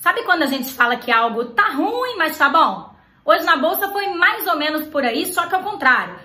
Sabe 0.00 0.22
quando 0.22 0.42
a 0.42 0.46
gente 0.46 0.72
fala 0.72 0.96
que 0.96 1.12
algo 1.12 1.44
tá 1.46 1.72
ruim, 1.72 2.16
mas 2.16 2.38
tá 2.38 2.48
bom? 2.48 2.90
Hoje 3.22 3.44
na 3.44 3.58
bolsa 3.58 3.90
foi 3.90 4.08
mais 4.08 4.46
ou 4.46 4.56
menos 4.56 4.88
por 4.88 5.04
aí, 5.04 5.30
só 5.30 5.46
que 5.46 5.54
ao 5.54 5.62
contrário. 5.62 6.16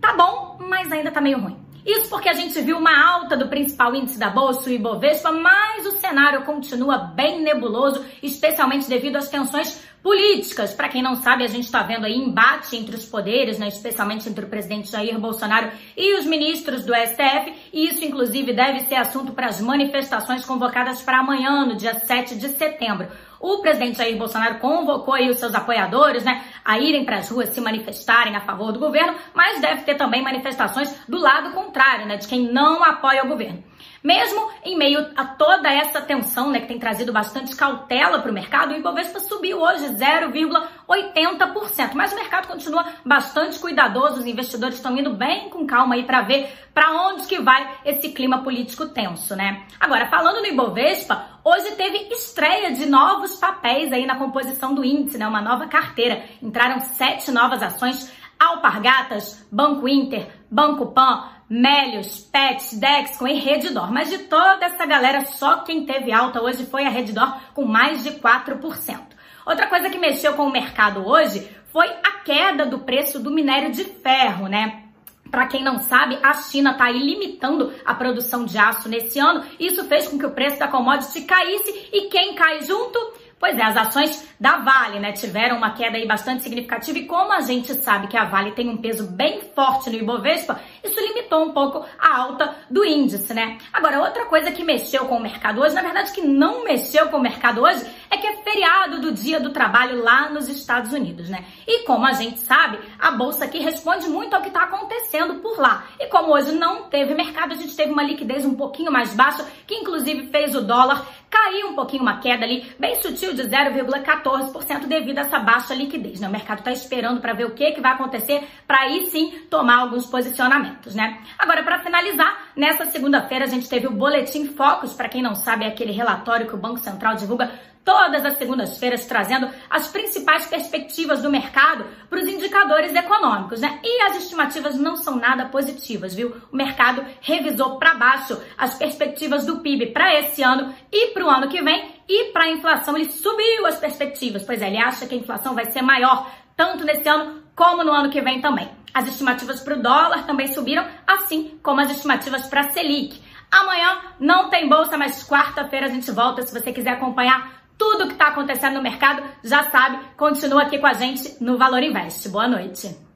Tá 0.00 0.14
bom, 0.14 0.56
mas 0.66 0.90
ainda 0.90 1.10
tá 1.10 1.20
meio 1.20 1.38
ruim. 1.38 1.58
Isso 1.84 2.08
porque 2.08 2.30
a 2.30 2.32
gente 2.32 2.58
viu 2.62 2.78
uma 2.78 2.98
alta 2.98 3.36
do 3.36 3.48
principal 3.48 3.94
índice 3.94 4.18
da 4.18 4.30
bolsa, 4.30 4.70
o 4.70 4.72
Ibovespa, 4.72 5.30
mas 5.30 5.84
o 5.84 5.98
cenário 5.98 6.42
continua 6.44 6.96
bem 6.96 7.42
nebuloso, 7.42 8.02
especialmente 8.22 8.88
devido 8.88 9.16
às 9.16 9.28
tensões 9.28 9.86
políticas. 10.02 10.72
Para 10.72 10.88
quem 10.88 11.02
não 11.02 11.16
sabe, 11.16 11.44
a 11.44 11.48
gente 11.48 11.64
está 11.64 11.82
vendo 11.82 12.06
aí 12.06 12.16
embate 12.16 12.76
entre 12.76 12.96
os 12.96 13.04
poderes, 13.04 13.58
né, 13.58 13.68
especialmente 13.68 14.28
entre 14.28 14.44
o 14.44 14.48
presidente 14.48 14.90
Jair 14.90 15.18
Bolsonaro 15.18 15.70
e 15.96 16.18
os 16.18 16.24
ministros 16.24 16.84
do 16.84 16.94
STF, 16.94 17.52
e 17.72 17.88
isso 17.88 18.04
inclusive 18.04 18.52
deve 18.52 18.80
ser 18.80 18.96
assunto 18.96 19.32
para 19.32 19.46
as 19.46 19.60
manifestações 19.60 20.44
convocadas 20.44 21.02
para 21.02 21.18
amanhã, 21.18 21.64
no 21.64 21.76
dia 21.76 21.94
7 21.94 22.36
de 22.36 22.48
setembro. 22.48 23.08
O 23.40 23.58
presidente 23.58 23.98
Jair 23.98 24.16
Bolsonaro 24.16 24.58
convocou 24.58 25.14
aí 25.14 25.30
os 25.30 25.38
seus 25.38 25.54
apoiadores, 25.54 26.24
né, 26.24 26.42
a 26.64 26.78
irem 26.78 27.04
para 27.04 27.18
as 27.18 27.30
ruas 27.30 27.50
se 27.50 27.60
manifestarem 27.60 28.34
a 28.34 28.40
favor 28.40 28.72
do 28.72 28.80
governo, 28.80 29.14
mas 29.34 29.60
deve 29.60 29.82
ter 29.82 29.96
também 29.96 30.22
manifestações 30.22 30.94
do 31.08 31.18
lado 31.18 31.52
contrário, 31.52 32.06
né, 32.06 32.16
de 32.16 32.26
quem 32.26 32.52
não 32.52 32.82
apoia 32.82 33.24
o 33.24 33.28
governo. 33.28 33.62
Mesmo 34.02 34.50
em 34.64 34.76
meio 34.76 35.10
a 35.16 35.24
toda 35.24 35.72
essa 35.72 36.00
tensão, 36.00 36.50
né, 36.50 36.60
que 36.60 36.68
tem 36.68 36.78
trazido 36.78 37.12
bastante 37.12 37.54
cautela 37.56 38.20
para 38.20 38.30
o 38.30 38.34
mercado, 38.34 38.72
o 38.72 38.76
Ibovespa 38.76 39.20
subiu 39.20 39.60
hoje 39.60 39.88
0,80%. 39.88 41.94
Mas 41.94 42.12
o 42.12 42.16
mercado 42.16 42.46
continua 42.46 42.84
bastante 43.04 43.58
cuidadoso, 43.58 44.20
os 44.20 44.26
investidores 44.26 44.76
estão 44.76 44.96
indo 44.96 45.14
bem 45.14 45.50
com 45.50 45.66
calma 45.66 45.94
aí 45.94 46.04
para 46.04 46.22
ver 46.22 46.50
para 46.72 46.92
onde 46.92 47.26
que 47.26 47.40
vai 47.40 47.78
esse 47.84 48.10
clima 48.10 48.42
político 48.42 48.86
tenso, 48.86 49.34
né? 49.34 49.64
Agora, 49.80 50.06
falando 50.06 50.40
no 50.40 50.46
Ibovespa, 50.46 51.40
hoje 51.42 51.72
teve 51.72 52.08
estreia 52.12 52.72
de 52.72 52.86
novos 52.86 53.36
papéis 53.36 53.92
aí 53.92 54.06
na 54.06 54.16
composição 54.16 54.74
do 54.74 54.84
índice, 54.84 55.18
né? 55.18 55.26
Uma 55.26 55.42
nova 55.42 55.66
carteira. 55.66 56.22
Entraram 56.40 56.78
sete 56.80 57.32
novas 57.32 57.62
ações 57.62 58.12
Alpargatas, 58.38 59.44
Banco 59.50 59.88
Inter, 59.88 60.28
Banco 60.48 60.86
Pan, 60.86 61.28
Melios, 61.48 62.20
Pets, 62.20 62.78
Dexcom 62.78 63.26
e 63.26 63.40
Redditor. 63.40 63.90
Mas 63.92 64.10
de 64.10 64.18
toda 64.18 64.66
essa 64.66 64.84
galera, 64.84 65.24
só 65.26 65.58
quem 65.58 65.86
teve 65.86 66.12
alta 66.12 66.42
hoje 66.42 66.66
foi 66.66 66.84
a 66.84 66.90
Redditor 66.90 67.40
com 67.54 67.64
mais 67.64 68.02
de 68.02 68.10
4%. 68.12 68.98
Outra 69.46 69.66
coisa 69.66 69.88
que 69.88 69.98
mexeu 69.98 70.34
com 70.34 70.46
o 70.46 70.52
mercado 70.52 71.06
hoje 71.06 71.48
foi 71.72 71.86
a 71.86 72.20
queda 72.24 72.66
do 72.66 72.80
preço 72.80 73.18
do 73.18 73.30
minério 73.30 73.72
de 73.72 73.84
ferro, 73.84 74.46
né? 74.46 74.84
Para 75.30 75.46
quem 75.46 75.62
não 75.62 75.78
sabe, 75.78 76.18
a 76.22 76.34
China 76.34 76.72
está 76.72 76.84
aí 76.84 76.98
limitando 76.98 77.72
a 77.84 77.94
produção 77.94 78.44
de 78.44 78.56
aço 78.56 78.88
nesse 78.88 79.18
ano. 79.18 79.44
Isso 79.58 79.84
fez 79.84 80.08
com 80.08 80.18
que 80.18 80.26
o 80.26 80.30
preço 80.30 80.58
da 80.58 80.68
commodity 80.68 81.22
caísse 81.22 81.88
e 81.92 82.08
quem 82.08 82.34
cai 82.34 82.62
junto? 82.62 82.98
Pois 83.38 83.56
é, 83.56 83.62
as 83.62 83.76
ações 83.76 84.28
da 84.40 84.58
Vale, 84.58 84.98
né, 84.98 85.12
tiveram 85.12 85.56
uma 85.56 85.70
queda 85.70 85.96
aí 85.96 86.06
bastante 86.06 86.42
significativa 86.42 86.98
e 86.98 87.06
como 87.06 87.32
a 87.32 87.40
gente 87.40 87.72
sabe 87.74 88.08
que 88.08 88.16
a 88.16 88.24
Vale 88.24 88.52
tem 88.52 88.68
um 88.68 88.76
peso 88.76 89.06
bem 89.06 89.40
forte 89.54 89.90
no 89.90 89.96
Ibovespa, 89.96 90.60
isso 90.82 91.00
limitou 91.00 91.44
um 91.44 91.52
pouco 91.52 91.84
a 91.98 92.16
alta 92.16 92.56
do 92.68 92.84
índice, 92.84 93.32
né? 93.32 93.58
Agora, 93.72 94.00
outra 94.00 94.26
coisa 94.26 94.50
que 94.50 94.64
mexeu 94.64 95.06
com 95.06 95.16
o 95.16 95.22
mercado 95.22 95.60
hoje, 95.60 95.74
na 95.74 95.82
verdade 95.82 96.12
que 96.12 96.20
não 96.20 96.64
mexeu 96.64 97.08
com 97.08 97.18
o 97.18 97.22
mercado 97.22 97.62
hoje, 97.62 97.84
é 98.10 98.16
que 98.16 98.26
é 98.26 98.36
feriado 98.42 99.00
do 99.00 99.12
Dia 99.12 99.38
do 99.38 99.50
Trabalho 99.50 100.02
lá 100.02 100.28
nos 100.30 100.48
Estados 100.48 100.92
Unidos, 100.92 101.28
né? 101.28 101.44
E 101.66 101.84
como 101.84 102.06
a 102.06 102.12
gente 102.12 102.40
sabe, 102.40 102.78
a 102.98 103.10
bolsa 103.12 103.44
aqui 103.44 103.58
responde 103.58 104.08
muito 104.08 104.34
ao 104.34 104.42
que 104.42 104.48
está 104.48 104.64
acontecendo 104.64 105.36
por 105.36 105.60
lá. 105.60 105.84
E 106.00 106.06
como 106.06 106.32
hoje 106.32 106.52
não 106.52 106.84
teve 106.84 107.14
mercado, 107.14 107.52
a 107.52 107.56
gente 107.56 107.76
teve 107.76 107.92
uma 107.92 108.02
liquidez 108.02 108.44
um 108.44 108.54
pouquinho 108.54 108.90
mais 108.90 109.14
baixa, 109.14 109.46
que 109.66 109.74
inclusive 109.74 110.28
fez 110.28 110.54
o 110.54 110.60
dólar 110.60 111.06
cair 111.38 111.64
um 111.64 111.74
pouquinho, 111.74 112.02
uma 112.02 112.18
queda 112.18 112.44
ali 112.44 112.66
bem 112.78 113.00
sutil 113.00 113.32
de 113.32 113.44
0,14% 113.44 114.86
devido 114.86 115.18
a 115.18 115.22
essa 115.22 115.38
baixa 115.38 115.74
liquidez. 115.74 116.20
Né? 116.20 116.28
O 116.28 116.30
mercado 116.30 116.58
está 116.58 116.72
esperando 116.72 117.20
para 117.20 117.32
ver 117.32 117.46
o 117.46 117.52
que, 117.52 117.72
que 117.72 117.80
vai 117.80 117.92
acontecer 117.92 118.46
para 118.66 118.80
aí 118.80 119.06
sim 119.06 119.46
tomar 119.48 119.78
alguns 119.78 120.06
posicionamentos. 120.06 120.94
Né? 120.94 121.20
Agora, 121.38 121.62
para 121.62 121.78
finalizar, 121.80 122.50
nessa 122.56 122.86
segunda-feira 122.86 123.44
a 123.44 123.48
gente 123.48 123.68
teve 123.68 123.86
o 123.86 123.92
Boletim 123.92 124.46
Focus, 124.48 124.94
para 124.94 125.08
quem 125.08 125.22
não 125.22 125.34
sabe, 125.34 125.64
é 125.64 125.68
aquele 125.68 125.92
relatório 125.92 126.46
que 126.46 126.54
o 126.54 126.58
Banco 126.58 126.78
Central 126.78 127.14
divulga 127.14 127.50
todas 127.88 128.22
as 128.22 128.36
segundas-feiras 128.36 129.06
trazendo 129.06 129.48
as 129.70 129.88
principais 129.88 130.46
perspectivas 130.46 131.22
do 131.22 131.30
mercado 131.30 131.86
para 132.10 132.18
os 132.18 132.28
indicadores 132.28 132.94
econômicos, 132.94 133.62
né? 133.62 133.80
E 133.82 134.02
as 134.02 134.18
estimativas 134.18 134.74
não 134.74 134.94
são 134.94 135.16
nada 135.16 135.46
positivas, 135.46 136.14
viu? 136.14 136.36
O 136.52 136.56
mercado 136.56 137.02
revisou 137.22 137.78
para 137.78 137.94
baixo 137.94 138.38
as 138.58 138.74
perspectivas 138.74 139.46
do 139.46 139.60
PIB 139.60 139.86
para 139.86 140.14
esse 140.20 140.42
ano 140.42 140.74
e 140.92 141.12
para 141.12 141.24
o 141.24 141.30
ano 141.30 141.48
que 141.48 141.62
vem, 141.62 141.94
e 142.06 142.24
para 142.24 142.44
a 142.44 142.50
inflação 142.50 142.94
ele 142.94 143.10
subiu 143.10 143.64
as 143.64 143.78
perspectivas, 143.78 144.42
pois 144.42 144.60
é, 144.60 144.66
ele 144.66 144.76
acha 144.76 145.06
que 145.06 145.14
a 145.14 145.18
inflação 145.18 145.54
vai 145.54 145.64
ser 145.70 145.80
maior 145.80 146.30
tanto 146.54 146.84
nesse 146.84 147.08
ano 147.08 147.42
como 147.56 147.82
no 147.82 147.92
ano 147.92 148.10
que 148.10 148.20
vem 148.20 148.42
também. 148.42 148.68
As 148.92 149.08
estimativas 149.08 149.62
para 149.62 149.78
o 149.78 149.82
dólar 149.82 150.26
também 150.26 150.52
subiram, 150.52 150.86
assim 151.06 151.58
como 151.62 151.80
as 151.80 151.90
estimativas 151.90 152.46
para 152.48 152.60
a 152.60 152.68
Selic. 152.68 153.18
Amanhã 153.50 153.98
não 154.20 154.50
tem 154.50 154.68
bolsa, 154.68 154.98
mas 154.98 155.26
quarta-feira 155.26 155.86
a 155.86 155.88
gente 155.88 156.10
volta. 156.10 156.42
Se 156.42 156.52
você 156.52 156.70
quiser 156.70 156.90
acompanhar 156.90 157.58
tudo 157.78 158.06
que 158.06 158.12
está 158.12 158.28
acontecendo 158.28 158.74
no 158.74 158.82
mercado, 158.82 159.22
já 159.42 159.70
sabe, 159.70 159.98
continua 160.16 160.62
aqui 160.62 160.78
com 160.78 160.86
a 160.86 160.94
gente 160.94 161.42
no 161.42 161.56
Valor 161.56 161.82
Invest. 161.82 162.28
Boa 162.28 162.48
noite. 162.48 163.07